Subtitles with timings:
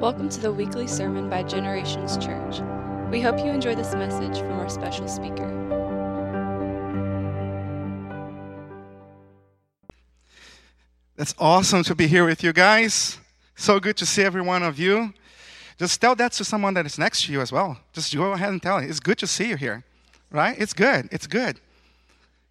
[0.00, 2.60] Welcome to the weekly sermon by Generations Church.
[3.10, 5.48] We hope you enjoy this message from our special speaker.
[11.16, 13.18] That's awesome to be here with you guys.
[13.56, 15.12] So good to see every one of you.
[15.78, 17.76] Just tell that to someone that is next to you as well.
[17.92, 18.88] Just go ahead and tell it.
[18.88, 19.82] It's good to see you here,
[20.30, 20.56] right?
[20.56, 21.08] It's good.
[21.10, 21.58] It's good.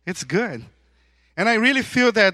[0.06, 0.66] It's good.
[1.38, 2.34] And I really feel that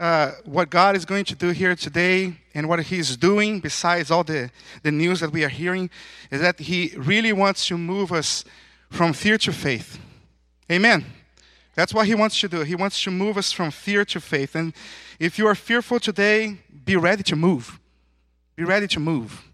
[0.00, 4.24] uh, what God is going to do here today and what He's doing, besides all
[4.24, 4.50] the,
[4.82, 5.90] the news that we are hearing,
[6.30, 8.44] is that He really wants to move us
[8.90, 9.98] from fear to faith.
[10.70, 11.04] Amen.
[11.74, 12.60] That's what He wants to do.
[12.60, 14.54] He wants to move us from fear to faith.
[14.54, 14.72] And
[15.18, 17.78] if you are fearful today, be ready to move.
[18.54, 19.44] Be ready to move.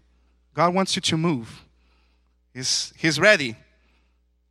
[0.53, 1.63] God wants you to move.
[2.53, 3.55] He's, he's ready.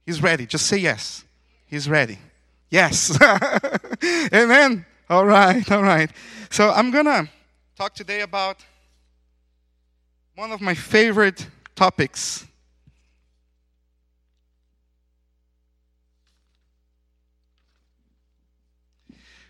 [0.04, 0.44] He's ready.
[0.44, 1.24] Just say yes.
[1.66, 2.18] He's ready.
[2.68, 3.18] Yes.
[4.34, 4.84] Amen.
[5.10, 6.10] All right, all right.
[6.50, 7.28] So I'm going to
[7.76, 8.64] talk today about
[10.34, 12.46] one of my favorite topics.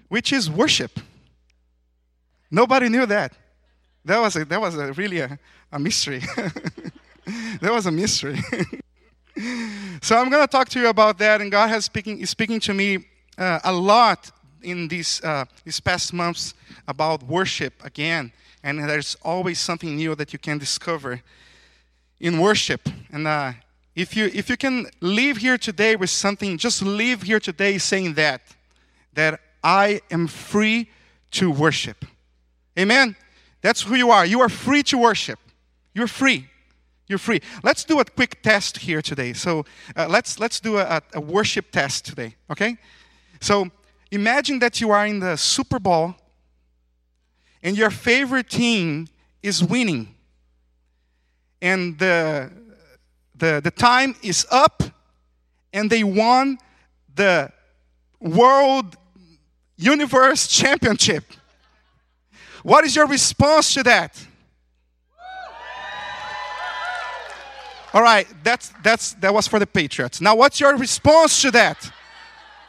[0.09, 1.01] Which is worship.
[2.51, 3.33] Nobody knew that.
[4.05, 5.39] That was a, that was a really a,
[5.73, 6.19] a mystery.
[7.61, 8.39] that was a mystery.
[10.03, 12.61] so I'm going to talk to you about that, and God has speaking is speaking
[12.61, 13.07] to me
[13.39, 14.31] uh, a lot
[14.65, 16.55] in these uh, these past months
[16.87, 21.23] about worship again, and there's always something new that you can discover
[22.21, 22.89] in worship.
[23.13, 23.53] And uh,
[23.95, 28.15] if you if you can leave here today with something, just leave here today saying
[28.15, 28.41] that
[29.15, 30.91] that I am free
[31.33, 32.05] to worship.
[32.79, 33.17] Amen.
[33.61, 34.27] That's who you are.
[34.27, 35.39] You are free to worship.
[35.95, 36.49] You're free.
[37.09, 37.41] You're free.
[37.63, 39.33] Let's do a quick test here today.
[39.33, 39.65] So
[39.97, 42.35] uh, let's let's do a, a worship test today.
[42.51, 42.77] Okay.
[43.41, 43.71] So
[44.15, 46.15] imagine that you are in the Super Bowl
[47.63, 49.09] and your favorite team
[49.43, 50.15] is winning.
[51.61, 52.51] And the,
[53.35, 54.83] the, the time is up
[55.73, 56.59] and they won
[57.15, 57.51] the
[58.21, 58.97] World
[59.77, 61.25] Universe Championship.
[62.63, 64.27] What is your response to that?
[67.93, 70.21] All right, that's, that's, that was for the Patriots.
[70.21, 71.93] Now, what's your response to that?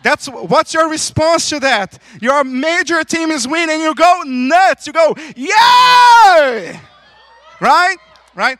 [0.03, 1.97] That's what's your response to that?
[2.21, 4.87] Your major team is winning, you go nuts.
[4.87, 6.79] You go, yeah!
[7.59, 7.97] Right?
[8.35, 8.59] Right?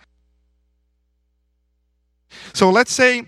[2.53, 3.27] So let's say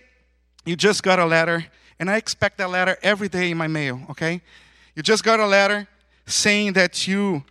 [0.66, 1.66] you just got a letter,
[2.00, 4.42] and I expect that letter every day in my mail, okay?
[4.96, 5.88] You just got a letter
[6.26, 7.44] saying that you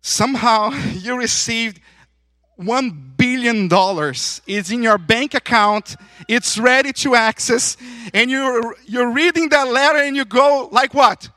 [0.00, 1.80] somehow you received
[2.56, 4.40] one billion dollars.
[4.46, 5.96] Is in your bank account.
[6.28, 7.76] It's ready to access.
[8.12, 11.28] And you're you're reading that letter and you go like what?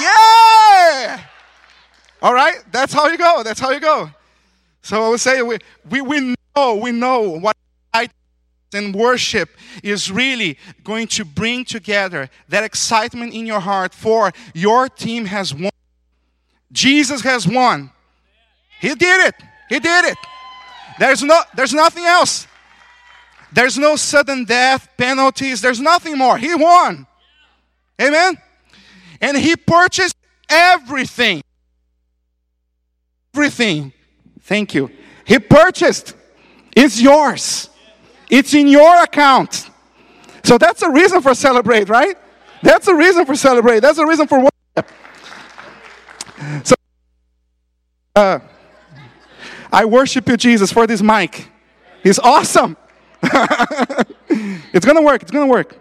[0.00, 1.20] Yeah!
[2.20, 2.56] All right?
[2.70, 3.42] That's how you go.
[3.42, 4.10] That's how you go.
[4.82, 5.58] So i would say we
[5.90, 7.56] we, we know we know what
[8.76, 9.50] and worship
[9.82, 15.54] is really going to bring together that excitement in your heart for your team has
[15.54, 15.70] won.
[16.72, 17.90] Jesus has won
[18.80, 19.34] he did it.
[19.68, 20.18] He did it.
[20.98, 22.46] There's no there's nothing else.
[23.52, 25.60] There's no sudden death penalties.
[25.60, 26.36] There's nothing more.
[26.36, 27.06] He won.
[28.00, 28.36] Amen.
[29.20, 30.16] And he purchased
[30.48, 31.42] everything.
[33.34, 33.92] Everything.
[34.42, 34.90] Thank you.
[35.24, 36.14] He purchased.
[36.74, 37.70] It's yours.
[38.30, 39.70] It's in your account.
[40.44, 42.16] So that's a reason for celebrate, right?
[42.62, 43.80] That's a reason for celebrate.
[43.80, 44.92] That's a reason for worship.
[46.64, 46.74] So
[48.14, 48.40] uh,
[49.76, 51.48] I worship you, Jesus, for this mic.
[52.02, 52.78] He's awesome.
[53.22, 55.20] it's going to work.
[55.20, 55.76] It's going to work.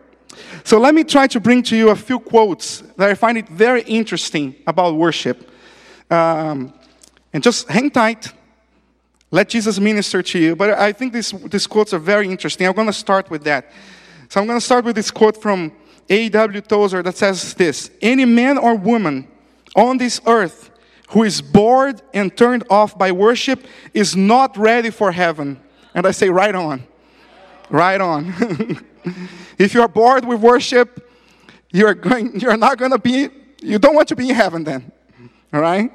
[0.66, 3.48] So let me try to bring to you a few quotes that I find it
[3.48, 5.50] very interesting about worship.
[6.12, 6.74] Um,
[7.32, 8.34] and just hang tight.
[9.32, 10.58] Let Jesus minister to you.
[10.58, 12.68] But I think these, these quotes are very interesting.
[12.68, 13.72] I'm going to start with that.
[14.28, 15.72] So I'm going to start with this quote from
[16.10, 16.60] A.W.
[16.60, 19.30] Tozer that says this Any man or woman
[19.74, 20.65] on this earth
[21.10, 25.60] who is bored and turned off by worship is not ready for heaven.
[25.94, 26.84] And I say, right on.
[27.70, 28.34] Right on.
[29.58, 31.10] if you're bored with worship,
[31.72, 33.30] you're, going, you're not going to be,
[33.62, 34.92] you don't want to be in heaven then.
[35.54, 35.92] All right?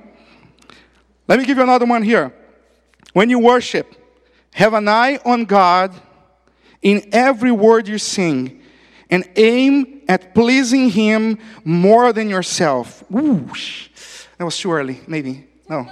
[1.26, 2.34] Let me give you another one here.
[3.12, 3.94] When you worship,
[4.52, 5.94] have an eye on God
[6.82, 8.62] in every word you sing
[9.10, 13.04] and aim at pleasing Him more than yourself.
[13.12, 13.48] Ooh,
[14.40, 15.44] that was too early, maybe.
[15.68, 15.86] No.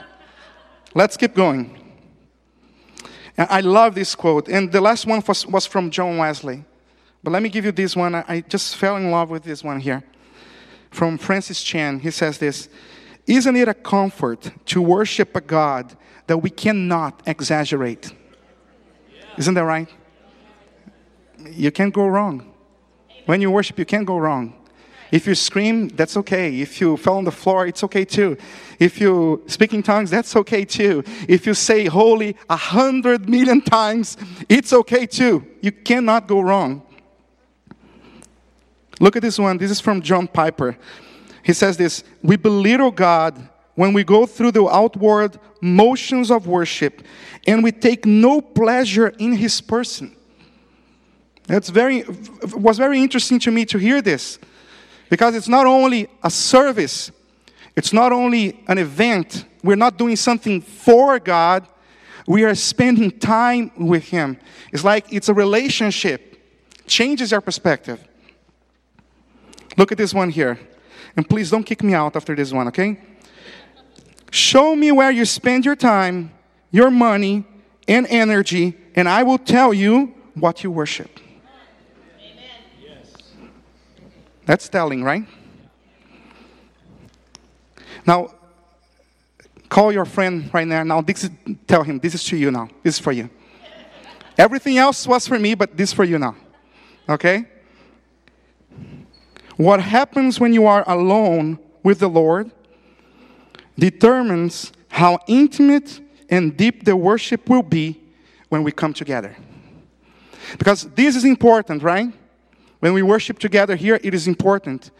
[0.95, 1.79] Let's keep going.
[3.37, 4.49] I love this quote.
[4.49, 6.65] And the last one was, was from John Wesley.
[7.23, 8.15] But let me give you this one.
[8.15, 10.03] I just fell in love with this one here.
[10.91, 12.01] From Francis Chan.
[12.01, 12.71] He says this
[13.27, 15.95] isn't it a comfort to worship a God
[16.27, 18.15] that we cannot exaggerate?
[19.37, 19.91] Isn't that right?
[21.51, 22.51] You can't go wrong.
[23.27, 24.58] When you worship, you can't go wrong.
[25.11, 26.61] If you scream, that's okay.
[26.61, 28.37] If you fell on the floor, it's okay too.
[28.79, 31.03] If you speak in tongues, that's okay too.
[31.29, 34.17] If you say holy a hundred million times,
[34.49, 35.47] it's okay too.
[35.63, 36.83] You cannot go wrong.
[39.01, 39.59] Look at this one.
[39.59, 40.77] This is from John Piper.
[41.43, 47.03] He says this We belittle God when we go through the outward motions of worship
[47.47, 50.15] and we take no pleasure in his person.
[51.47, 52.05] That's very
[52.53, 54.39] was very interesting to me to hear this.
[55.11, 57.11] Because it's not only a service,
[57.77, 59.45] it's not only an event.
[59.63, 61.67] We're not doing something for God,
[62.27, 64.39] we are spending time with Him.
[64.71, 66.39] It's like it's a relationship,
[66.87, 68.07] changes our perspective.
[69.79, 70.59] Look at this one here.
[71.17, 72.99] And please don't kick me out after this one, okay?
[74.31, 76.33] Show me where you spend your time,
[76.71, 77.45] your money,
[77.89, 81.19] and energy, and I will tell you what you worship.
[84.49, 85.25] That's telling, right?
[88.07, 88.33] Now,
[89.69, 90.83] call your friend right now.
[90.85, 91.31] Now, this is,
[91.67, 92.71] tell him, this is to you now.
[92.83, 93.29] This is for you.
[94.39, 96.35] Everything else was for me, but this for you now.
[97.11, 97.45] Okay?
[99.59, 102.51] What happens when you are alone with the Lord
[103.79, 106.01] determines how intimate
[106.31, 108.01] and deep the worship will be
[108.49, 109.37] when we come together.
[110.59, 112.15] Because this is important, right?
[112.81, 114.91] When we worship together here, it is important.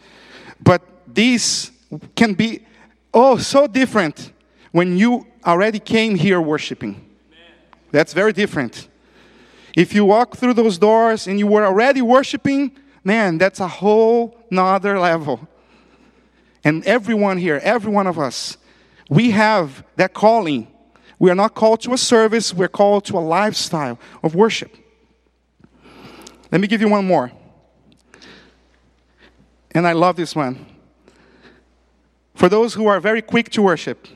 [0.61, 1.71] But this
[2.15, 2.65] can be,
[3.13, 4.33] oh, so different
[4.71, 7.05] when you already came here worshiping.
[7.91, 8.87] That's very different.
[9.75, 12.71] If you walk through those doors and you were already worshiping,
[13.03, 15.47] man, that's a whole nother level.
[16.63, 18.57] And everyone here, every one of us,
[19.09, 20.67] we have that calling.
[21.17, 24.75] We are not called to a service, we're called to a lifestyle of worship.
[26.51, 27.31] Let me give you one more.
[29.71, 30.65] And I love this one.
[32.35, 34.07] For those who are very quick to worship,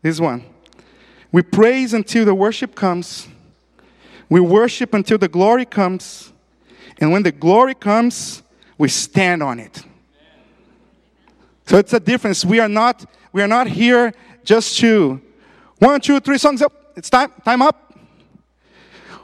[0.00, 0.44] this one.
[1.30, 3.28] We praise until the worship comes.
[4.28, 6.32] We worship until the glory comes.
[6.98, 8.42] And when the glory comes,
[8.78, 9.82] we stand on it.
[11.66, 12.44] So it's a difference.
[12.44, 14.12] We are not, we are not here
[14.44, 15.20] just to
[15.78, 16.92] one, two, three songs up.
[16.96, 17.98] It's time, time up.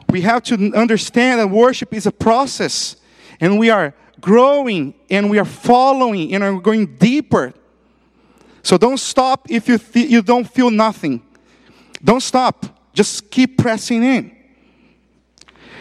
[0.08, 2.96] We have to understand that worship is a process.
[3.40, 7.52] And we are growing and we are following and are going deeper.
[8.62, 11.22] So don't stop if you, th- you don't feel nothing.
[12.02, 12.66] Don't stop.
[12.92, 14.36] Just keep pressing in.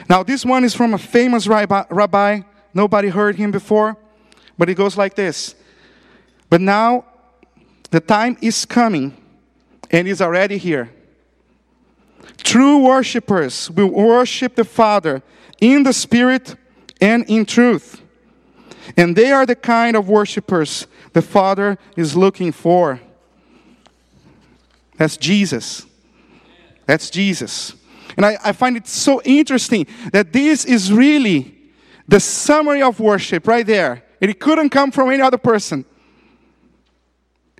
[0.10, 2.42] Now, this one is from a famous rabbi.
[2.74, 3.98] Nobody heard him before,
[4.58, 5.56] but it goes like this.
[6.50, 7.06] But now
[7.92, 9.16] the time is coming
[9.92, 10.92] and is already here.
[12.38, 15.22] True worshippers will worship the Father
[15.60, 16.56] in the Spirit
[17.02, 18.02] and in truth.
[18.96, 23.02] And they are the kind of worshipers the Father is looking for.
[24.98, 25.86] That's Jesus.
[26.86, 27.76] That's Jesus.
[28.16, 31.56] And I, I, find it so interesting that this is really
[32.08, 34.04] the summary of worship right there.
[34.20, 35.86] It couldn't come from any other person.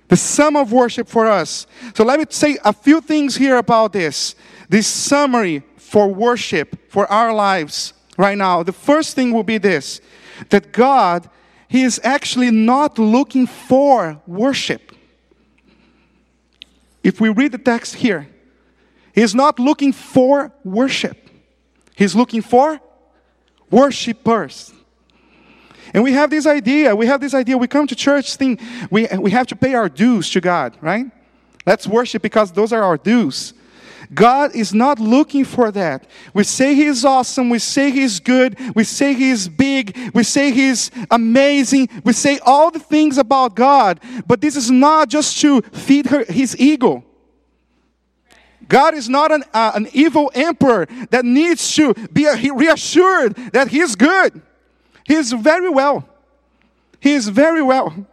[0.08, 1.66] The sum of worship for us.
[1.94, 4.34] So let me say a few things here about this.
[4.68, 8.62] This summary for worship for our lives right now.
[8.62, 10.00] The first thing will be this
[10.50, 11.28] that God,
[11.68, 14.92] He is actually not looking for worship.
[17.02, 18.28] If we read the text here,
[19.14, 21.30] He is not looking for worship,
[21.96, 22.80] He's looking for
[23.70, 24.72] worshipers.
[25.94, 29.06] And we have this idea, we have this idea, we come to church think we,
[29.18, 31.06] we have to pay our dues to God, right?
[31.66, 33.54] Let's worship because those are our dues.
[34.14, 36.06] God is not looking for that.
[36.32, 37.50] We say He is awesome.
[37.50, 38.58] We say He's good.
[38.74, 39.96] We say He's big.
[40.14, 41.88] We say He's amazing.
[42.04, 44.00] We say all the things about God.
[44.26, 47.04] But this is not just to feed her, His ego.
[48.66, 53.80] God is not an, uh, an evil emperor that needs to be reassured that He
[53.80, 54.40] is good.
[55.04, 56.08] He is very well.
[57.00, 58.06] He is very well.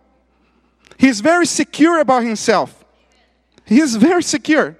[0.97, 2.83] He is very secure about Himself.
[3.65, 4.77] He is very secure.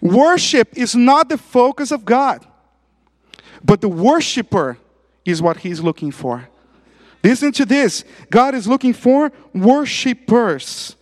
[0.00, 2.46] Worship is not the focus of God,
[3.64, 4.78] but the worshiper
[5.24, 6.48] is what He's looking for.
[7.22, 10.94] Listen to this God is looking for worshipers.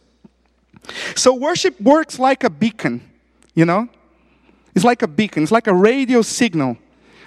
[1.14, 3.02] So, worship works like a beacon,
[3.54, 3.88] you know?
[4.74, 6.78] It's like a beacon, it's like a radio signal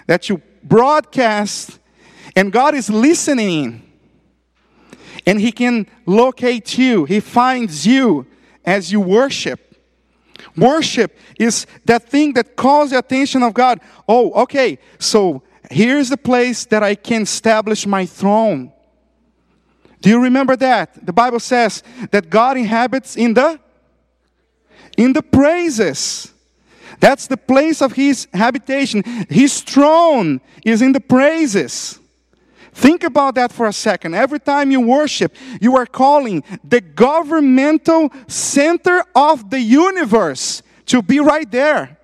[0.08, 1.80] that you broadcast,
[2.36, 3.86] and God is listening.
[5.26, 8.26] And He can locate you, He finds you
[8.66, 9.69] as you worship.
[10.56, 13.80] Worship is that thing that calls the attention of God.
[14.08, 18.72] Oh, okay, so here's the place that I can establish my throne.
[20.02, 21.06] Do you remember that?
[21.06, 23.60] The Bible says that God inhabits in the
[24.98, 26.34] in the praises.
[27.00, 29.04] That's the place of his habitation.
[29.30, 31.99] His throne is in the praises.
[32.74, 34.14] Think about that for a second.
[34.14, 41.20] Every time you worship, you are calling the governmental center of the universe to be
[41.20, 41.98] right there.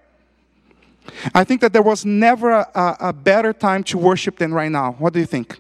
[1.33, 4.93] I think that there was never a, a, better time to worship than right now.
[4.93, 5.59] What do you think?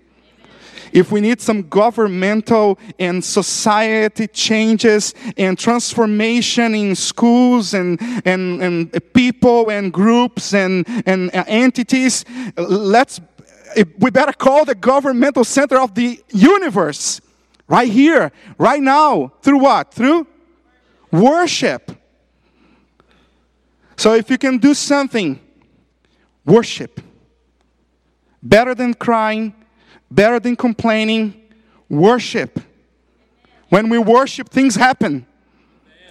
[0.95, 9.13] if we need some governmental and society changes and transformation in schools and, and, and
[9.13, 12.23] people and groups and, and entities,
[12.55, 13.19] let's,
[13.97, 17.21] we better call the governmental center of the universe
[17.67, 19.33] right here, right now.
[19.41, 19.93] Through what?
[19.93, 20.27] Through
[21.11, 21.91] worship.
[23.97, 25.39] So if you can do something,
[26.45, 27.01] worship.
[28.43, 29.53] Better than crying,
[30.11, 31.41] better than complaining,
[31.89, 32.59] worship.
[33.69, 35.25] When we worship, things happen.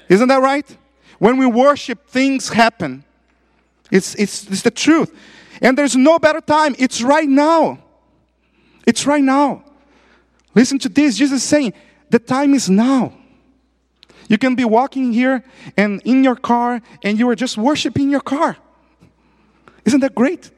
[0.09, 0.77] Isn't that right?
[1.19, 3.05] When we worship, things happen.
[3.91, 5.15] It's, it's, it's the truth.
[5.65, 6.77] And there's no better time.
[6.79, 7.79] It's right now.
[8.87, 9.65] It's right now.
[10.55, 11.17] Listen to this.
[11.17, 11.73] Jesus is saying,
[12.11, 13.15] the time is now.
[14.29, 15.43] You can be walking here
[15.77, 18.59] and in your car and you are just worshiping your car.
[19.87, 20.51] Isn't that great?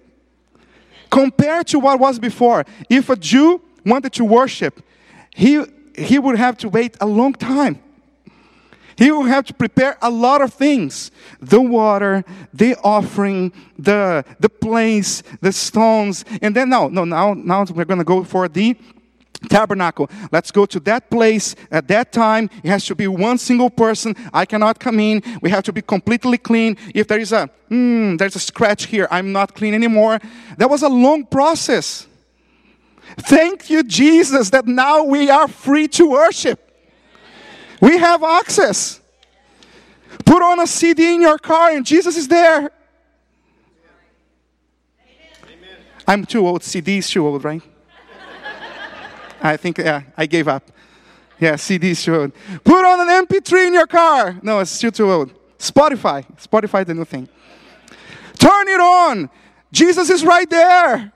[1.09, 4.83] Compared to what was before, if a Jew wanted to worship,
[5.35, 5.65] he,
[5.97, 7.81] he would have to wait a long time.
[8.97, 11.11] He will have to prepare a lot of things
[11.41, 16.25] the water, the offering, the, the place, the stones.
[16.41, 18.77] And then, no, no, now, now we're going to go for the
[19.49, 20.09] tabernacle.
[20.33, 22.49] Let's go to that place at that time.
[22.63, 24.17] It has to be one single person.
[24.33, 25.23] I cannot come in.
[25.43, 26.77] We have to be completely clean.
[26.95, 30.21] If there is a, hmm, there's a scratch here, I'm not clean anymore.
[30.57, 32.07] That was a long process.
[33.19, 36.66] Thank you, Jesus, that now we are free to worship.
[37.81, 39.01] We have access.
[40.25, 42.71] Put on a CD in your car and Jesus is there.
[46.09, 46.63] I'm too old.
[46.63, 47.63] CD is too old, right?
[49.43, 50.71] I think, yeah, I gave up.
[51.39, 52.33] Yeah, CDs too old.
[52.65, 54.39] Put on an MP3 in your car.
[54.43, 55.33] No, it's still too old.
[55.59, 56.25] Spotify.
[56.37, 57.29] Spotify, the new thing.
[58.39, 59.31] Turn it on.
[59.73, 61.13] Jesus is right there.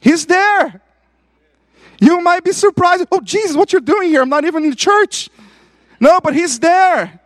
[0.00, 0.80] He's there.
[2.00, 3.06] You might be surprised.
[3.12, 4.22] Oh, Jesus, what you're doing here?
[4.22, 5.28] I'm not even in church.
[6.00, 7.20] No, but He's there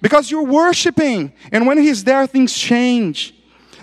[0.00, 1.32] because you're worshiping.
[1.52, 3.34] And when He's there, things change.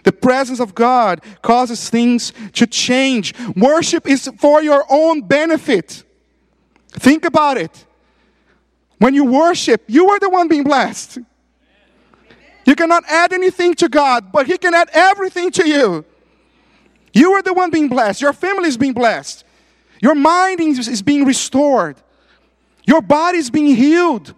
[0.04, 3.36] The presence of God causes things to change.
[3.56, 6.04] Worship is for your own benefit.
[6.90, 7.86] Think about it.
[8.98, 11.20] When you worship, you are the one being blessed.
[12.66, 16.06] You cannot add anything to God, but He can add everything to you.
[17.14, 18.22] You are the one being blessed.
[18.22, 19.44] Your family is being blessed.
[20.02, 21.98] Your mind is being restored.
[22.86, 24.34] Your body is being healed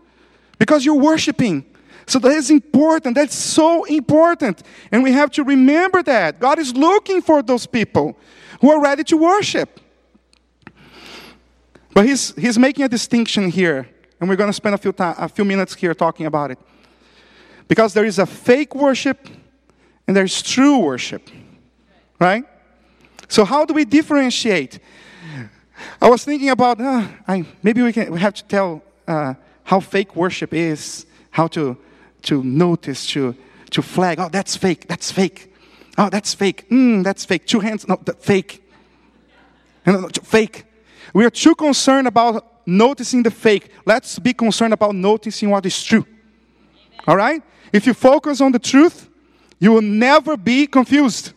[0.60, 1.66] because you're worshiping.
[2.06, 3.16] So that is important.
[3.16, 4.64] That's so important.
[4.92, 6.40] And we have to remember that.
[6.40, 8.18] God is looking for those people
[8.62, 9.80] who are ready to worship.
[11.94, 13.88] But he's, he's making a distinction here.
[14.20, 16.60] And we're going to spend a few, time, a few minutes here talking about it.
[17.68, 19.28] Because there is a fake worship
[20.08, 21.30] and there's true worship.
[22.20, 22.44] Right?
[23.28, 24.80] So, how do we differentiate?
[26.02, 29.80] I was thinking about uh, I, maybe we, can, we have to tell uh, how
[29.80, 31.78] fake worship is, how to
[32.24, 33.36] to notice, to,
[33.70, 35.54] to flag, oh, that's fake, that's fake.
[35.98, 36.68] Oh, that's fake.
[36.70, 37.46] Mm, that's fake.
[37.46, 38.68] Two hands, no, that fake.
[39.86, 40.66] No, fake.
[41.13, 43.70] We are too concerned about noticing the fake.
[43.86, 46.06] Let's be concerned about noticing what is true.
[47.06, 47.44] All right?
[47.72, 49.10] If you focus on the truth,
[49.60, 51.34] you will never be confused.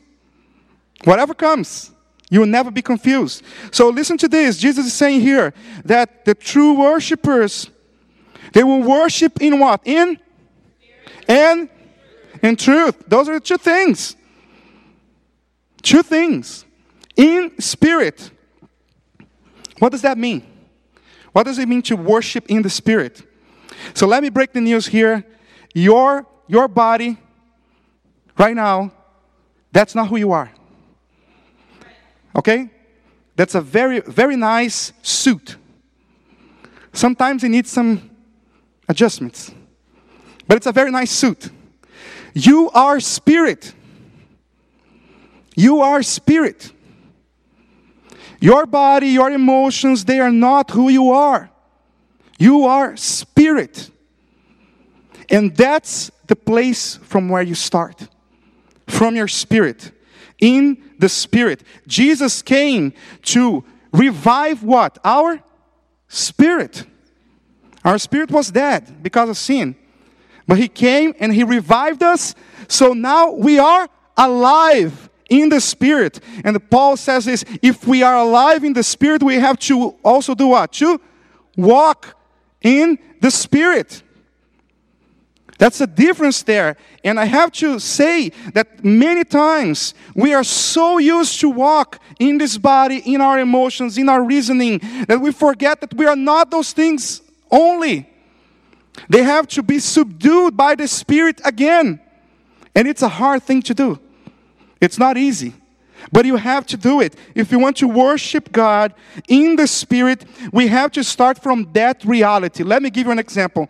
[1.05, 1.91] Whatever comes,
[2.31, 3.43] you will never be confused.
[3.71, 4.59] So listen to this.
[4.59, 5.55] Jesus is saying here
[5.85, 7.71] that the true worshipers,
[8.53, 9.81] they will worship in what?
[9.85, 10.19] In
[11.29, 11.69] and
[12.43, 13.05] in truth.
[13.07, 14.17] Those are two things.
[15.83, 16.65] Two things.
[17.17, 18.31] In spirit.
[19.79, 20.45] What does that mean?
[21.33, 23.23] What does it mean to worship in the spirit?
[23.95, 25.25] So let me break the news here.
[25.75, 27.19] Your, your body,
[28.39, 28.93] right now,
[29.71, 30.51] that's not who you are.
[32.37, 32.71] Okay?
[33.35, 35.57] That's a very, very nice suit.
[36.93, 38.11] Sometimes it needs some
[38.89, 39.53] adjustments.
[40.47, 41.51] But it's a very nice suit.
[42.35, 43.75] You are spirit.
[45.55, 46.73] You are spirit.
[48.41, 51.51] Your body, your emotions, they are not who you are.
[52.39, 53.91] You are spirit.
[55.31, 58.09] And that's the place from where you start.
[58.87, 59.91] From your spirit.
[60.39, 61.63] In the spirit.
[61.87, 64.99] Jesus came to revive what?
[65.05, 65.43] Our
[66.09, 66.85] spirit.
[67.85, 69.77] Our spirit was dead because of sin.
[70.47, 72.35] But he came and he revived us.
[72.69, 76.21] So now we are alive in the spirit.
[76.45, 80.35] And Paul says this if we are alive in the spirit, we have to also
[80.35, 80.73] do what?
[80.75, 81.01] To
[81.57, 82.17] walk
[82.63, 84.03] in the spirit.
[85.59, 86.77] That's a difference there.
[87.03, 92.39] And I have to say that many times we are so used to walk in
[92.39, 96.51] this body, in our emotions, in our reasoning, that we forget that we are not
[96.51, 98.09] those things only.
[99.09, 102.01] They have to be subdued by the Spirit again.
[102.75, 103.99] And it's a hard thing to do.
[104.81, 105.55] It's not easy.
[106.13, 107.17] But you have to do it.
[107.35, 108.95] If you want to worship God
[109.29, 112.63] in the Spirit, we have to start from that reality.
[112.63, 113.69] Let me give you an example.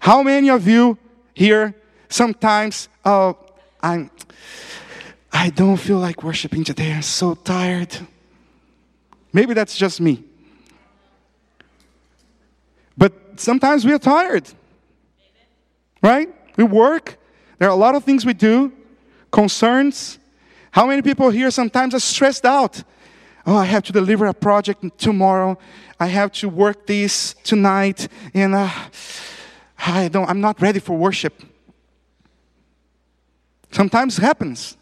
[0.00, 0.98] How many of you
[1.40, 1.74] here
[2.10, 3.34] sometimes, oh,
[3.82, 4.10] I'm,
[5.32, 6.92] I don't feel like worshiping today.
[6.92, 7.96] I'm so tired.
[9.32, 10.22] Maybe that's just me.
[12.94, 14.50] But sometimes we are tired.
[16.02, 16.28] Right?
[16.58, 17.16] We work.
[17.58, 18.70] There are a lot of things we do,
[19.30, 20.18] concerns.
[20.72, 22.82] How many people here sometimes are stressed out?
[23.46, 25.56] Oh, I have to deliver a project tomorrow.
[25.98, 28.68] I have to work this tonight, and uh,
[29.86, 30.28] I don't.
[30.28, 31.42] I'm not ready for worship.
[33.70, 34.76] Sometimes it happens.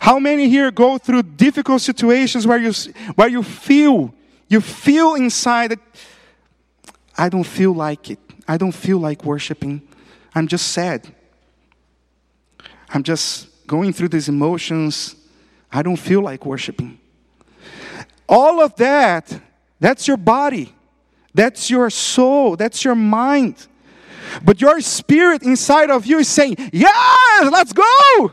[0.00, 2.72] How many here go through difficult situations where you
[3.14, 4.14] where you feel
[4.48, 5.80] you feel inside that
[7.16, 8.18] I don't feel like it.
[8.46, 9.82] I don't feel like worshiping.
[10.34, 11.12] I'm just sad.
[12.90, 15.16] I'm just going through these emotions.
[15.72, 16.98] I don't feel like worshiping.
[18.28, 19.40] All of that,
[19.80, 20.72] that's your body.
[21.34, 22.56] That's your soul.
[22.56, 23.66] That's your mind.
[24.44, 27.84] But your spirit inside of you is saying, Yes, let's go.
[28.20, 28.32] Amen.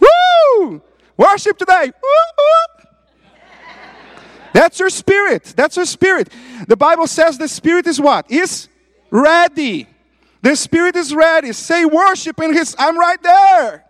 [0.00, 0.82] Woo!
[1.16, 1.86] Worship today.
[1.86, 2.84] Woo, woo.
[4.52, 5.52] That's your spirit.
[5.56, 6.32] That's your spirit.
[6.68, 8.30] The Bible says the spirit is what?
[8.30, 8.68] Is
[9.10, 9.88] ready.
[10.42, 11.52] The spirit is ready.
[11.52, 13.84] Say worship in his I'm right there.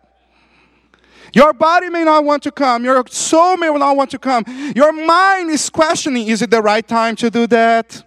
[1.35, 2.85] Your body may not want to come.
[2.85, 4.45] Your soul may not want to come.
[4.75, 8.03] Your mind is questioning is it the right time to do that?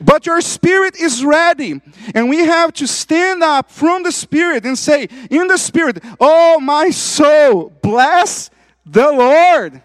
[0.00, 1.80] But your spirit is ready.
[2.14, 6.60] And we have to stand up from the spirit and say, in the spirit, Oh,
[6.60, 8.50] my soul, bless
[8.84, 9.82] the Lord.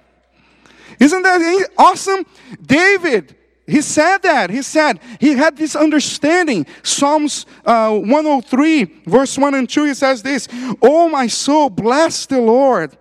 [0.99, 2.25] Isn't that awesome?
[2.61, 4.49] David, he said that.
[4.49, 6.65] He said, he had this understanding.
[6.83, 10.47] Psalms uh, 103, verse 1 and 2, he says this
[10.81, 12.97] Oh, my soul, bless the Lord.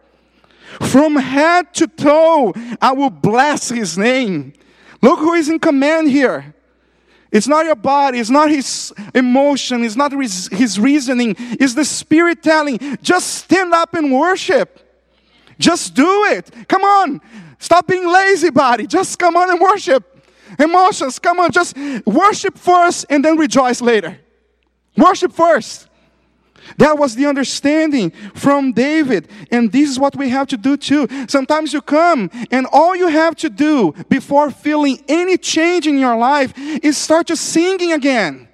[0.81, 4.55] From head to toe, I will bless his name.
[5.03, 6.55] Look who is in command here.
[7.33, 12.43] It's not your body, it's not his emotion, it's not his reasoning, it's the Spirit
[12.43, 14.79] telling, just stand up and worship.
[15.59, 16.51] Just do it.
[16.69, 17.21] Come on.
[17.59, 18.87] Stop being lazy, body.
[18.87, 20.13] Just come on and worship.
[20.59, 24.19] Emotions, come on, just worship first and then rejoice later.
[24.97, 25.89] Worship first.
[26.79, 29.29] That was the understanding from David.
[29.51, 31.09] And this is what we have to do too.
[31.29, 36.17] Sometimes you come and all you have to do before feeling any change in your
[36.17, 38.49] life is start just singing again.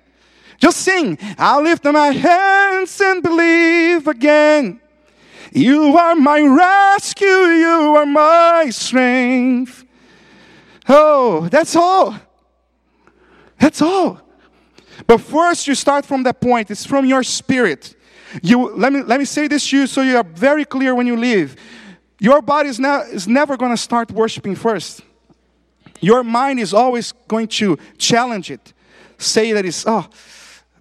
[0.58, 1.18] Just sing.
[1.38, 4.80] I'll lift my hands and believe again.
[5.52, 9.84] You are my rescue, you are my strength.
[10.88, 12.16] Oh, that's all.
[13.58, 14.20] That's all.
[15.06, 16.70] But first, you start from that point.
[16.70, 17.94] It's from your spirit.
[18.42, 21.06] You let me let me say this to you so you are very clear when
[21.06, 21.56] you leave.
[22.20, 25.02] Your body is, not, is never going to start worshiping first.
[26.00, 28.72] Your mind is always going to challenge it.
[29.18, 30.08] Say that it's oh,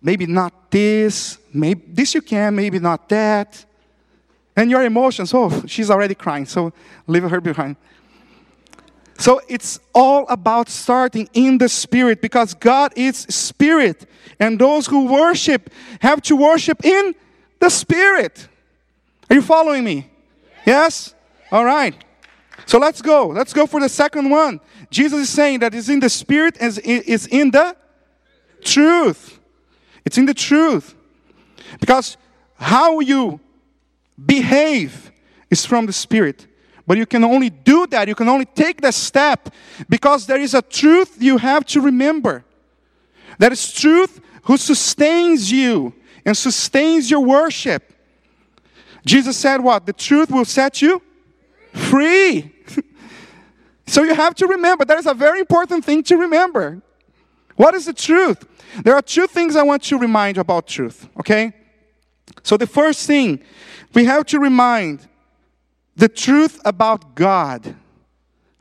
[0.02, 3.66] maybe not this, maybe this you can, maybe not that.
[4.56, 6.74] And your emotions, oh, she's already crying, so
[7.06, 7.76] leave her behind.
[9.20, 14.08] So it's all about starting in the spirit because God is spirit.
[14.40, 17.16] And those who worship have to worship in
[17.60, 18.48] the spirit.
[19.30, 20.10] Are you following me?
[20.66, 21.14] Yes?
[21.52, 21.96] All right.
[22.66, 23.28] So let's go.
[23.28, 24.60] Let's go for the second one.
[24.90, 27.76] Jesus is saying that it's in the spirit and it's in the
[28.64, 29.40] truth.
[30.06, 30.96] It's in the truth.
[31.80, 32.18] Because
[32.56, 33.40] how you
[34.24, 35.12] behave
[35.50, 36.48] is from the Spirit.
[36.86, 39.50] But you can only do that, you can only take that step
[39.90, 42.46] because there is a truth you have to remember.
[43.40, 45.94] That is truth who sustains you
[46.28, 47.94] and sustains your worship.
[49.06, 49.86] Jesus said, What?
[49.86, 51.02] The truth will set you
[51.74, 52.54] free.
[53.88, 56.82] so you have to remember, that is a very important thing to remember.
[57.56, 58.46] What is the truth?
[58.84, 61.54] There are two things I want to remind you about truth, okay?
[62.44, 63.42] So the first thing,
[63.94, 65.08] we have to remind
[65.96, 67.74] the truth about God.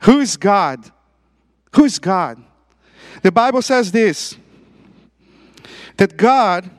[0.03, 0.89] Who is God?
[1.75, 2.41] Who is God?
[3.23, 4.37] The Bible says this
[5.97, 6.69] that God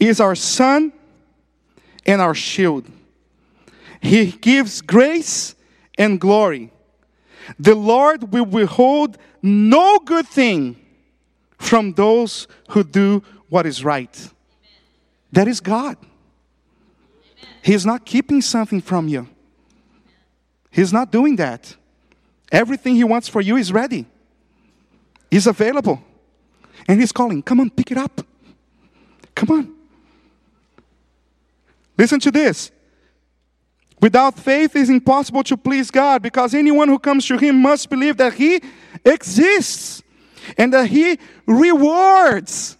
[0.00, 0.92] is our sun
[2.06, 2.86] and our shield.
[4.00, 5.54] He gives grace
[5.98, 6.72] and glory.
[7.58, 10.76] The Lord will withhold no good thing
[11.58, 14.30] from those who do what is right.
[15.32, 15.96] That is God.
[17.62, 19.28] He is not keeping something from you.
[20.70, 21.76] He's not doing that.
[22.50, 24.06] Everything He wants for you is ready,
[25.30, 26.02] is available.
[26.88, 28.24] And He's calling, come on, pick it up.
[29.34, 29.79] Come on.
[32.00, 32.70] Listen to this.
[34.00, 37.90] Without faith, it is impossible to please God because anyone who comes to Him must
[37.90, 38.62] believe that He
[39.04, 40.02] exists
[40.56, 42.78] and that He rewards.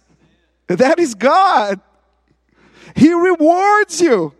[0.65, 1.79] That is God.
[2.95, 4.33] He rewards you.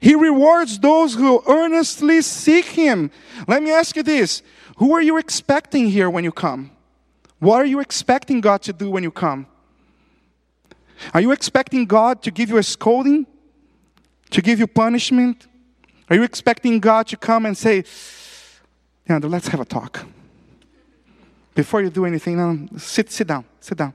[0.00, 3.10] He rewards those who earnestly seek Him.
[3.46, 4.40] Let me ask you this
[4.78, 6.70] Who are you expecting here when you come?
[7.40, 9.46] What are you expecting God to do when you come?
[11.12, 13.26] Are you expecting God to give you a scolding?
[14.30, 15.46] To give you punishment?
[16.10, 17.84] Are you expecting God to come and say,
[19.08, 20.04] yeah, let's have a talk?
[21.54, 23.92] Before you do anything, no, sit, sit down, sit down.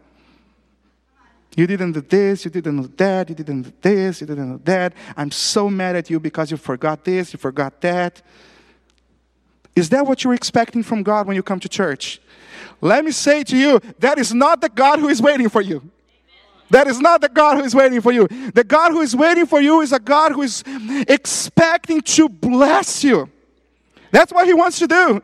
[1.56, 4.64] You didn't do this, you didn't do that, you didn't do this, you didn't do
[4.66, 4.94] that.
[5.16, 8.22] I'm so mad at you because you forgot this, you forgot that.
[9.76, 12.20] Is that what you're expecting from God when you come to church?
[12.82, 15.90] Let me say to you, that is not the God who is waiting for you.
[16.74, 18.28] That is not the God who is waiting for you.
[18.28, 20.64] The God who is waiting for you is a God who is
[21.08, 23.30] expecting to bless you.
[24.10, 25.22] That's what He wants to do.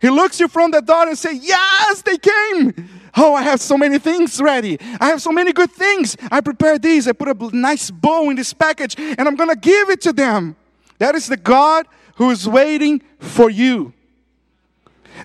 [0.00, 2.88] He looks you from the door and say, "Yes, they came.
[3.16, 4.78] Oh, I have so many things ready.
[5.00, 6.16] I have so many good things.
[6.30, 7.08] I prepared these.
[7.08, 10.54] I put a nice bow in this package, and I'm gonna give it to them."
[11.00, 11.86] That is the God
[12.18, 13.92] who is waiting for you.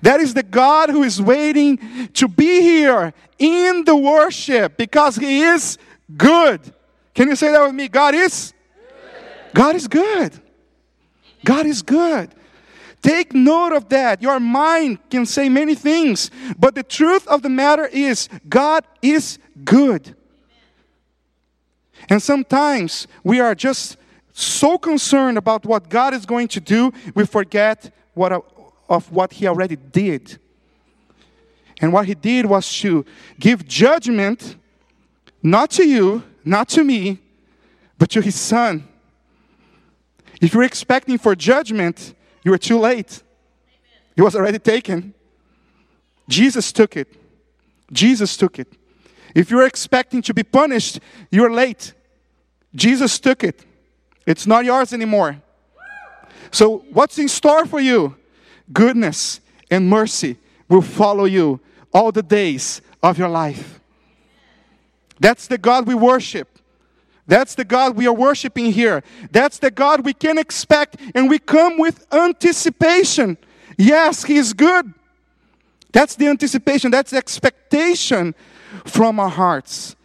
[0.01, 5.41] That is the God who is waiting to be here in the worship because He
[5.41, 5.77] is
[6.15, 6.61] good.
[7.13, 7.87] Can you say that with me?
[7.87, 8.53] God is?
[9.53, 10.39] God is good.
[11.43, 12.29] God is good.
[13.01, 14.21] Take note of that.
[14.21, 19.39] Your mind can say many things, but the truth of the matter is God is
[19.63, 20.15] good.
[22.09, 23.97] And sometimes we are just
[24.33, 28.31] so concerned about what God is going to do, we forget what,
[28.89, 30.37] of what He already did.
[31.81, 33.05] And what He did was to
[33.39, 34.57] give judgment
[35.41, 37.19] not to you, not to me,
[37.97, 38.87] but to His Son.
[40.41, 43.23] If you're expecting for judgment, you are too late.
[44.15, 45.13] It was already taken.
[46.27, 47.07] Jesus took it.
[47.91, 48.67] Jesus took it.
[49.35, 50.99] If you're expecting to be punished,
[51.31, 51.93] you're late.
[52.75, 53.65] Jesus took it.
[54.25, 55.41] It's not yours anymore.
[56.51, 58.15] So, what's in store for you?
[58.71, 59.39] Goodness
[59.71, 61.59] and mercy will follow you
[61.93, 63.79] all the days of your life.
[65.19, 66.47] That's the God we worship.
[67.27, 69.03] That's the God we are worshiping here.
[69.31, 73.37] That's the God we can expect, and we come with anticipation.
[73.77, 74.93] Yes, He is good.
[75.91, 78.35] That's the anticipation, that's the expectation
[78.85, 79.95] from our hearts.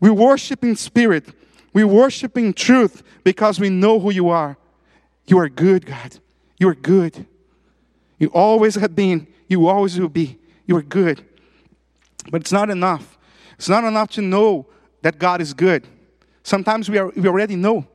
[0.00, 1.26] We worship in spirit,
[1.72, 4.56] we worship in truth because we know who you are.
[5.26, 6.18] You are good, God.
[6.58, 7.26] You are good.
[8.18, 10.38] You always have been, you always will be.
[10.66, 11.24] You are good.
[12.30, 13.18] But it's not enough.
[13.56, 14.66] It's not enough to know
[15.02, 15.86] that God is good.
[16.42, 17.86] Sometimes we, are, we already know.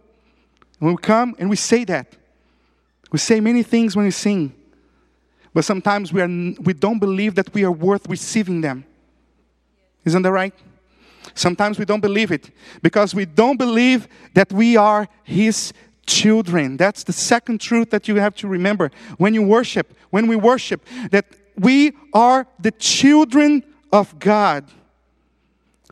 [0.79, 2.15] When we come and we say that,
[3.11, 4.53] we say many things when we sing,
[5.53, 8.85] but sometimes we, are, we don't believe that we are worth receiving them.
[10.03, 10.53] Isn't that right?
[11.35, 15.73] Sometimes we don't believe it because we don't believe that we are His
[16.05, 16.77] children.
[16.77, 20.85] That's the second truth that you have to remember when you worship, when we worship,
[21.11, 21.25] that
[21.57, 24.69] we are the children of God.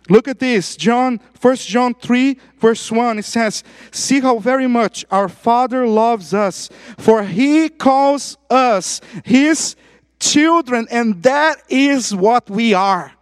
[0.09, 3.19] Look at this, John, 1 John 3, verse 1.
[3.19, 9.75] It says, See how very much our Father loves us, for he calls us his
[10.19, 13.13] children, and that is what we are.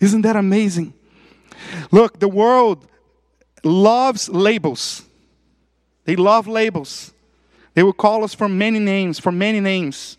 [0.00, 0.92] Isn't that amazing?
[1.90, 2.86] Look, the world
[3.64, 5.05] loves labels.
[6.06, 7.12] They love labels.
[7.74, 10.16] They will call us for many names, for many names.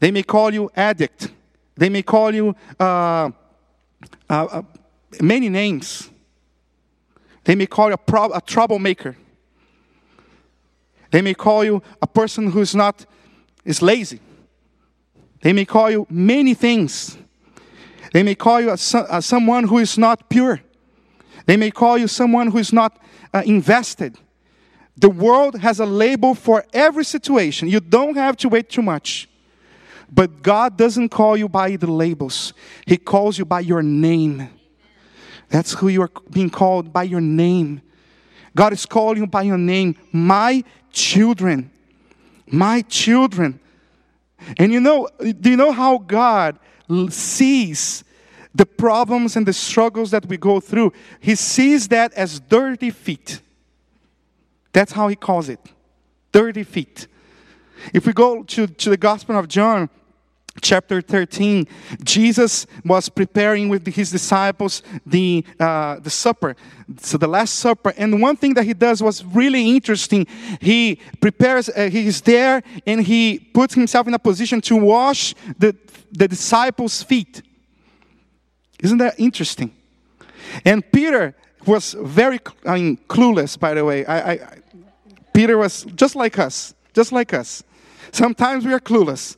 [0.00, 1.30] They may call you addict.
[1.76, 3.30] They may call you uh, uh,
[4.30, 4.62] uh,
[5.20, 6.10] many names.
[7.44, 9.16] They may call you a, a troublemaker.
[11.10, 13.04] They may call you a person who's not,
[13.64, 14.20] is lazy.
[15.42, 17.18] They may call you many things.
[18.12, 18.78] They may call you a,
[19.10, 20.62] a, someone who is not pure.
[21.46, 23.02] They may call you someone who is not
[23.34, 24.16] uh, invested.
[24.96, 27.68] The world has a label for every situation.
[27.68, 29.28] You don't have to wait too much.
[30.10, 32.52] But God doesn't call you by the labels,
[32.86, 34.50] He calls you by your name.
[35.48, 37.82] That's who you are being called by your name.
[38.54, 41.70] God is calling you by your name, my children.
[42.46, 43.60] My children.
[44.58, 46.58] And you know, do you know how God
[47.10, 48.04] sees
[48.54, 50.92] the problems and the struggles that we go through?
[51.20, 53.40] He sees that as dirty feet.
[54.72, 55.60] That's how he calls it.
[56.32, 57.06] Dirty feet.
[57.92, 59.90] If we go to, to the Gospel of John,
[60.60, 61.66] chapter 13
[62.04, 66.54] jesus was preparing with his disciples the, uh, the supper.
[66.98, 70.26] So the last supper and one thing that he does was really interesting.
[70.60, 75.74] He prepares uh, he's there and he puts himself in a position to wash the,
[76.10, 77.42] the disciples feet.
[78.82, 79.74] Isn't that interesting?
[80.64, 81.34] And peter
[81.66, 84.04] was very I mean, clueless by the way.
[84.04, 84.61] I, I,
[85.32, 87.62] peter was just like us just like us
[88.12, 89.36] sometimes we are clueless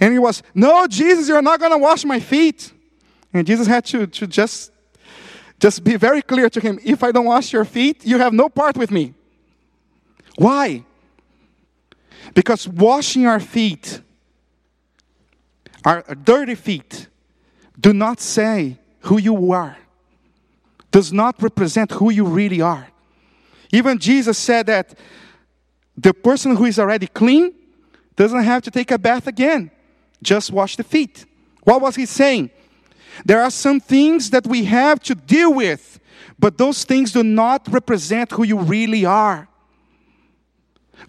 [0.00, 2.72] and he was, No, Jesus, you're not going to wash my feet.
[3.32, 4.72] And Jesus had to, to just,
[5.60, 8.48] just be very clear to him if I don't wash your feet, you have no
[8.48, 9.14] part with me.
[10.36, 10.84] Why?
[12.34, 14.00] Because washing our feet,
[15.84, 17.08] our dirty feet,
[17.78, 19.76] do not say who you are,
[20.90, 22.88] does not represent who you really are.
[23.72, 24.98] Even Jesus said that
[25.96, 27.52] the person who is already clean
[28.16, 29.70] doesn't have to take a bath again
[30.22, 31.24] just wash the feet.
[31.64, 32.50] What was he saying?
[33.24, 35.98] There are some things that we have to deal with,
[36.38, 39.48] but those things do not represent who you really are.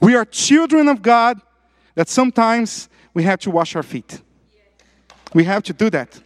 [0.01, 1.39] We are children of God
[1.95, 4.21] that sometimes we have to wash our feet.
[5.33, 6.19] We have to do that.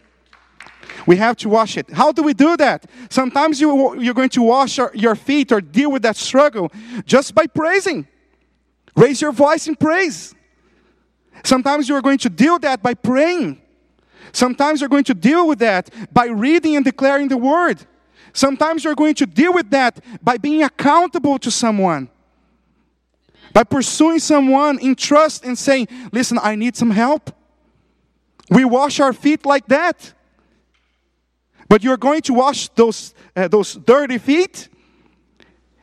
[1.06, 1.88] We have to wash it.
[1.90, 2.86] How do we do that?
[3.10, 6.72] Sometimes you, you're going to wash your feet or deal with that struggle
[7.04, 8.08] just by praising.
[8.96, 10.34] Raise your voice in praise.
[11.44, 13.60] Sometimes you're going to deal that by praying.
[14.32, 17.86] Sometimes you're going to deal with that by reading and declaring the word.
[18.32, 22.10] Sometimes you're going to deal with that by being accountable to someone.
[23.52, 27.30] By pursuing someone in trust and saying, Listen, I need some help.
[28.50, 30.12] We wash our feet like that.
[31.68, 34.68] But you're going to wash those, uh, those dirty feet.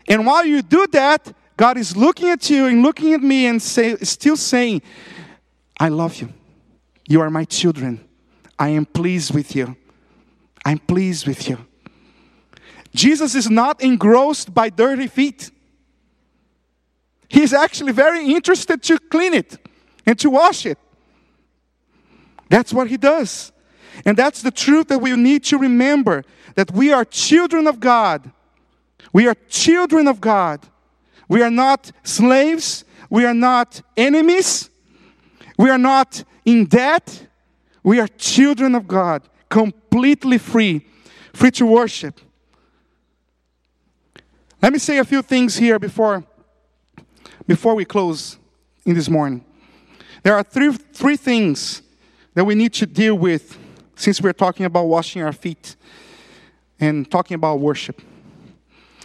[0.08, 3.62] And while you do that, God is looking at you and looking at me and
[3.62, 4.82] say, still saying,
[5.80, 6.30] I love you.
[7.08, 8.04] You are my children.
[8.58, 9.76] I am pleased with you.
[10.66, 11.58] I'm pleased with you.
[12.94, 15.52] Jesus is not engrossed by dirty feet.
[17.28, 19.58] He's actually very interested to clean it
[20.06, 20.78] and to wash it.
[22.50, 23.53] That's what he does.
[24.06, 26.24] And that's the truth that we need to remember
[26.56, 28.32] that we are children of God.
[29.12, 30.68] We are children of God.
[31.28, 32.86] We are not slaves.
[33.10, 34.70] We are not enemies.
[35.58, 37.28] We are not in debt.
[37.84, 40.88] We are children of God, completely free,
[41.34, 42.20] free to worship.
[44.62, 46.24] Let me say a few things here before,
[47.46, 48.38] before we close
[48.86, 49.44] in this morning.
[50.24, 51.82] There are three, three things
[52.34, 53.58] that we need to deal with
[53.96, 55.76] since we're talking about washing our feet
[56.80, 58.02] and talking about worship.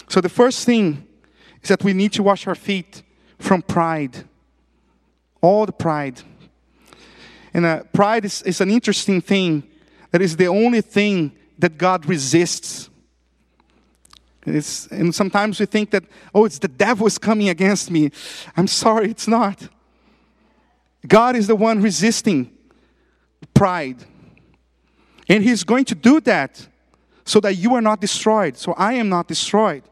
[0.08, 1.06] So, the first thing
[1.62, 3.02] is that we need to wash our feet
[3.38, 4.24] from pride,
[5.40, 6.22] all the pride.
[7.54, 9.64] And uh, pride is, is an interesting thing
[10.10, 12.88] that is the only thing that God resists.
[14.46, 18.10] It's, and sometimes we think that, oh, it's the devil is coming against me.
[18.56, 19.68] I'm sorry, it's not.
[21.06, 22.50] God is the one resisting
[23.54, 24.04] pride.
[25.28, 26.66] And He's going to do that
[27.24, 29.82] so that you are not destroyed, so I am not destroyed.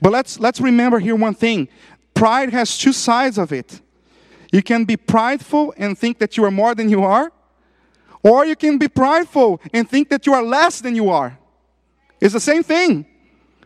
[0.00, 1.68] But let's, let's remember here one thing
[2.14, 3.80] pride has two sides of it.
[4.52, 7.32] You can be prideful and think that you are more than you are,
[8.22, 11.36] or you can be prideful and think that you are less than you are.
[12.20, 13.04] It's the same thing,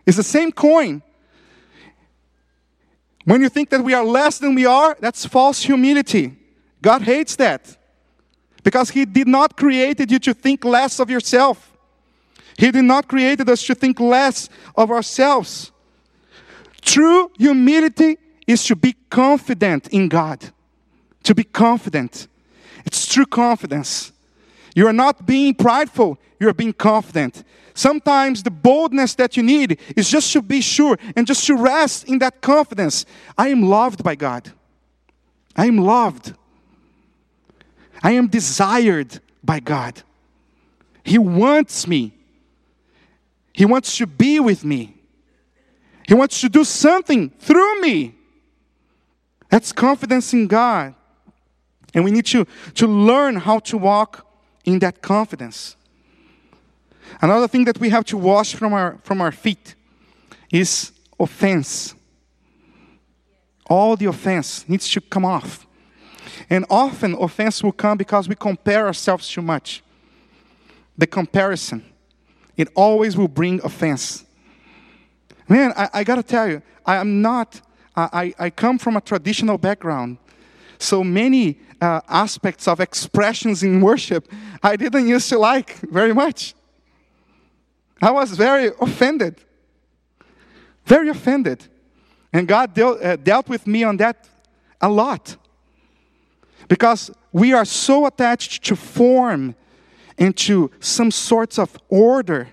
[0.07, 1.03] it's the same coin.
[3.27, 6.35] When you think that we are less than we are, that's false humility.
[6.81, 7.77] God hates that
[8.68, 11.72] because He did not create you to think less of yourself.
[12.57, 15.72] He did not create us to think less of ourselves.
[16.83, 20.50] True humility is to be confident in God
[21.28, 22.26] to be confident.
[22.87, 24.12] It's true confidence.
[24.74, 27.44] You are not being prideful, you are being confident.
[27.74, 32.09] Sometimes the boldness that you need is just to be sure and just to rest
[32.09, 33.04] in that confidence.
[33.37, 34.50] I am loved by God.
[35.54, 36.33] I am loved.
[38.03, 40.03] I am desired by God.
[41.05, 42.13] He wants me.
[43.53, 44.95] He wants to be with me.
[46.07, 48.15] He wants to do something through me.
[49.51, 50.95] That's confidence in God.
[51.95, 54.27] And we need to, to learn how to walk
[54.65, 55.77] in that confidence.
[57.21, 59.75] Another thing that we have to wash from our, from our feet
[60.53, 61.95] is offense.
[63.67, 65.67] All the offense needs to come off.
[66.51, 69.83] And often offense will come because we compare ourselves too much.
[70.96, 71.85] The comparison,
[72.57, 74.24] it always will bring offense.
[75.48, 77.61] Man, I, I gotta tell you, I am not,
[77.96, 80.18] I, I come from a traditional background.
[80.79, 84.29] So many uh, aspects of expressions in worship
[84.62, 86.55] I didn't used to like very much.
[88.01, 89.37] I was very offended.
[90.85, 91.64] Very offended.
[92.33, 94.29] And God dealt, uh, dealt with me on that
[94.81, 95.37] a lot.
[96.68, 99.54] Because we are so attached to form
[100.18, 102.48] and to some sorts of order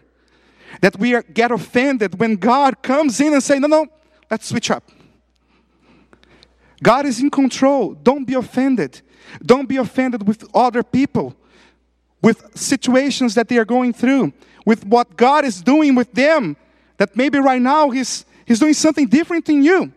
[0.82, 3.88] that we are, get offended when God comes in and say, no, no,
[4.30, 4.90] let's switch up.
[6.84, 7.94] God is in control.
[7.94, 9.02] Don't be offended.
[9.44, 11.36] Don't be offended with other people,
[12.22, 14.34] with situations that they are going through,
[14.66, 16.58] with what God is doing with them,
[16.98, 19.92] that maybe right now He's, he's doing something different in you.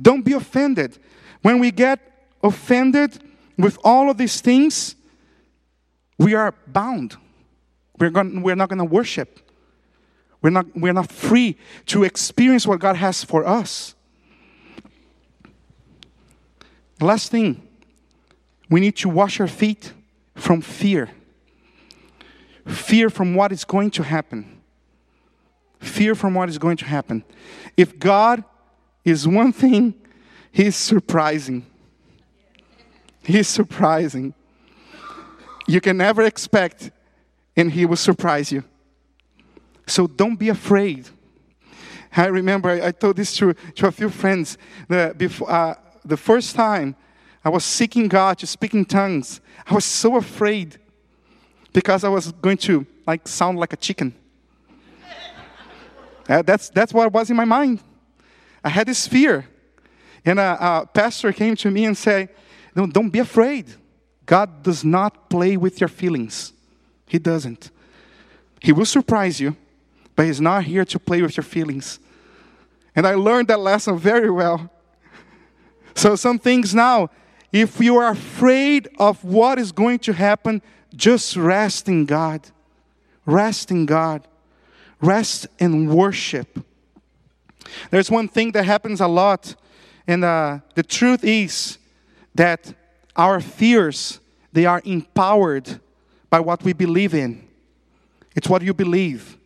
[0.00, 0.98] Don't be offended.
[1.42, 2.00] When we get
[2.44, 3.18] offended
[3.58, 4.94] with all of these things,
[6.18, 7.16] we are bound.
[7.98, 9.40] We're, going, we're not going to worship.
[10.42, 13.94] We're not, we're not free to experience what God has for us.
[17.00, 17.66] Last thing,
[18.70, 19.92] we need to wash our feet
[20.34, 21.10] from fear.
[22.66, 24.60] Fear from what is going to happen.
[25.80, 27.24] Fear from what is going to happen.
[27.76, 28.44] If God
[29.04, 29.94] is one thing,
[30.50, 31.66] He's surprising.
[33.24, 34.34] He's surprising.
[35.66, 36.90] You can never expect,
[37.56, 38.64] and He will surprise you.
[39.86, 41.08] So don't be afraid.
[42.16, 44.56] I remember I, told this to, to a few friends.
[44.88, 46.94] The, before, uh, the first time
[47.44, 50.78] I was seeking God to speak in tongues, I was so afraid
[51.72, 54.14] because I was going to like sound like a chicken.
[56.28, 57.80] uh, that's, that's what was in my mind.
[58.62, 59.46] I had this fear.
[60.24, 62.30] And a, a pastor came to me and said,
[62.74, 63.66] no, Don't be afraid.
[64.26, 66.52] God does not play with your feelings.
[67.06, 67.70] He doesn't.
[68.60, 69.56] He will surprise you,
[70.16, 71.98] but He's not here to play with your feelings.
[72.96, 74.70] And I learned that lesson very well.
[75.94, 77.10] So, some things now,
[77.52, 80.62] if you are afraid of what is going to happen,
[80.96, 82.48] just rest in God.
[83.26, 84.26] Rest in God.
[85.00, 86.64] Rest and worship.
[87.90, 89.54] There's one thing that happens a lot,
[90.06, 91.78] and uh, the truth is
[92.34, 92.74] that
[93.16, 94.20] our fears
[94.54, 95.80] they are empowered
[96.30, 97.46] by what we believe in.
[98.36, 99.36] It's what you believe.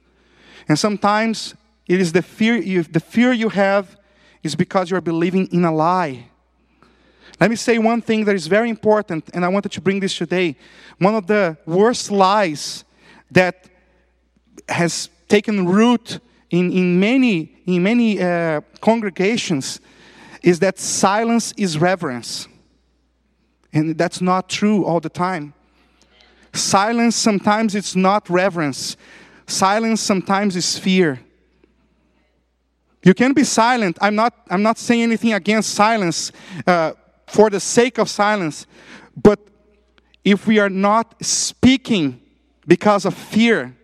[0.68, 1.54] And sometimes
[1.86, 3.96] it is the fear you, the fear you have
[4.42, 6.26] is because you're believing in a lie.
[7.40, 10.16] Let me say one thing that is very important, and I wanted to bring this
[10.16, 10.56] today.
[10.98, 12.84] One of the worst lies
[13.30, 13.64] that
[14.68, 16.20] has taken root
[16.50, 19.80] in, in many, in many uh, congregations
[20.42, 22.48] is that silence is reverence.
[23.72, 25.54] And that's not true all the time.
[26.52, 28.96] Silence sometimes it's not reverence.
[29.46, 31.20] Silence sometimes is fear.
[33.02, 33.96] You can be silent.
[34.00, 36.32] I'm not, I'm not saying anything against silence
[36.66, 36.92] uh,
[37.26, 38.66] for the sake of silence.
[39.16, 39.38] But
[40.24, 42.20] if we are not speaking
[42.66, 43.76] because of fear,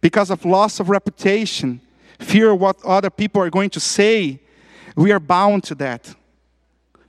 [0.00, 1.80] because of loss of reputation,
[2.18, 4.40] fear what other people are going to say,
[4.96, 6.14] we are bound to that.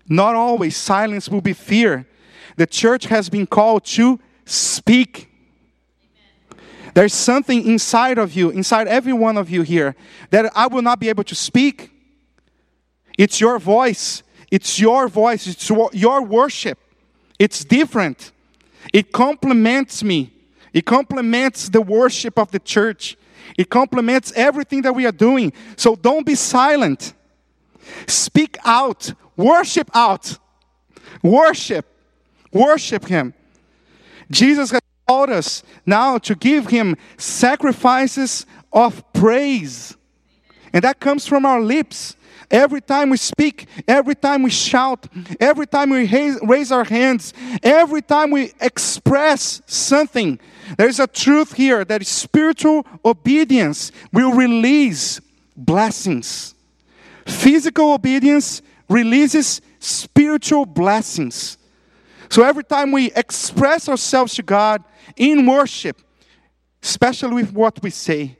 [0.10, 2.08] Not always silence will be fear.
[2.58, 5.30] The church has been called to speak.
[6.96, 9.96] There's something inside of you, inside every one of you here,
[10.32, 11.92] that I will not be able to speak.
[13.18, 14.24] It's your voice.
[14.50, 15.46] It's your voice.
[15.46, 16.80] It's your worship.
[17.38, 18.32] It's different.
[18.92, 20.34] It complements me.
[20.74, 23.16] It complements the worship of the church.
[23.58, 25.54] It complements everything that we are doing.
[25.76, 27.14] So don't be silent.
[28.08, 29.14] Speak out.
[29.36, 30.38] Worship out.
[31.24, 31.86] Worship.
[32.52, 33.34] Worship Him.
[34.32, 39.96] Jesus has taught us now to give Him sacrifices of praise.
[40.74, 42.16] And that comes from our lips.
[42.52, 45.08] Every time we speak, every time we shout,
[45.40, 46.08] every time we
[46.42, 50.40] raise our hands, every time we express something,
[50.78, 55.22] there's a truth here that spiritual obedience will release
[55.56, 56.56] blessings.
[57.30, 61.58] Physical obedience releases spiritual blessings.
[62.30, 64.84] So every time we express ourselves to God
[65.16, 66.02] in worship,
[66.82, 68.38] especially with what we say,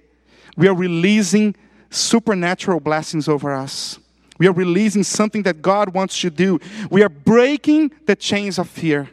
[0.58, 1.56] we are releasing
[1.90, 4.00] supernatural blessings over us.
[4.38, 6.60] We are releasing something that God wants to do.
[6.90, 9.10] We are breaking the chains of fear.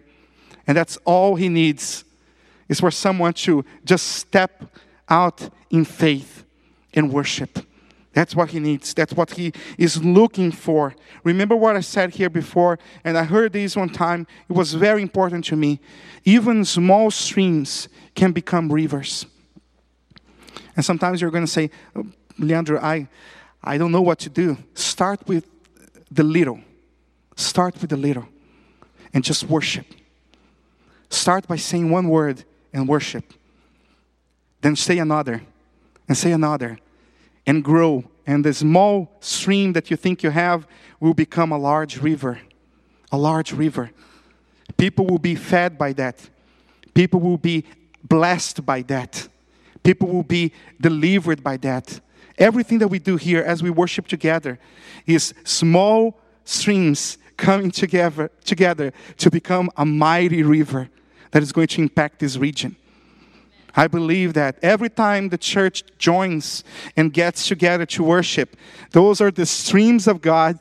[0.67, 2.05] And that's all He needs
[2.69, 4.65] is for someone to just step
[5.09, 6.45] out in faith
[6.95, 7.59] and worship.
[8.17, 8.95] That's what he needs.
[8.95, 10.97] That's what he is looking for.
[11.23, 14.27] Remember what I said here before, and I heard this one time.
[14.49, 15.81] It was very important to me.
[16.25, 19.27] Even small streams can become rivers.
[20.75, 21.71] And sometimes you're going to say,
[22.39, 23.07] Leandro, I,
[23.63, 24.57] I don't know what to do.
[24.73, 25.45] Start with
[26.11, 26.61] the little.
[27.37, 28.27] Start with the little
[29.13, 29.85] and just worship.
[31.11, 33.35] Start by saying one word and worship.
[34.63, 35.43] Then say another
[36.09, 36.79] and say another
[37.47, 38.05] and grow.
[38.27, 40.67] And the small stream that you think you have
[41.01, 42.41] will become a large river.
[43.13, 43.91] A large river.
[44.77, 46.29] People will be fed by that.
[46.93, 47.65] People will be
[48.03, 49.29] blessed by that.
[49.83, 52.01] People will be delivered by that.
[52.39, 54.59] Everything that we do here as we worship together
[55.07, 60.89] is small streams coming together, together to become a mighty river
[61.31, 62.77] that is going to impact this region.
[63.77, 66.65] I believe that every time the church joins
[66.97, 68.57] and gets together to worship,
[68.93, 70.59] those are the streams of God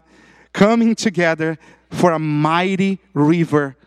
[0.51, 1.57] coming together
[1.89, 3.77] for a mighty river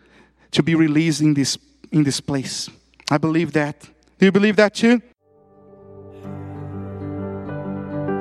[0.53, 1.59] to be released in this,
[1.93, 2.71] in this place.
[3.11, 3.89] I believe that.
[4.19, 5.03] Do you believe that too?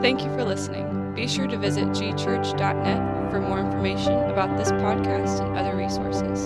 [0.01, 1.13] Thank you for listening.
[1.15, 6.45] Be sure to visit gchurch.net for more information about this podcast and other resources.